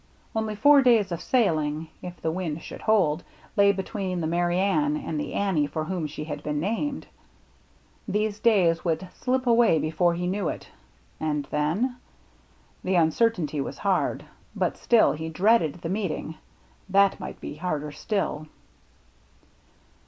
[0.35, 3.23] Only four days of sailing, if the wind should hold,
[3.55, 7.05] lay between the Merry Anne and the Annie for whom she had been named.
[8.07, 10.67] These days would slip away before he knew it,
[11.19, 11.97] and then?
[12.83, 14.25] The uncertainty was hard,
[14.55, 16.33] but still he dreaded the meeting—
[16.97, 18.47] that might be harder still.